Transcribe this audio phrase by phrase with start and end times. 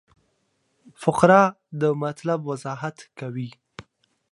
[1.03, 1.41] فقره
[1.81, 3.49] د مطلب وضاحت کوي.